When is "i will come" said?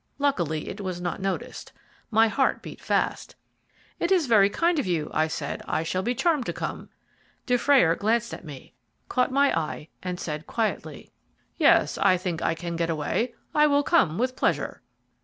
13.53-14.17